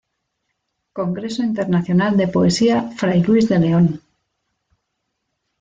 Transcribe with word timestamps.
Congreso 0.99 1.41
Internacional 1.49 2.13
de 2.17 2.27
Poesía 2.35 2.81
Fray 2.97 3.21
Luis 3.21 3.47
de 3.49 3.59
León". 3.59 3.87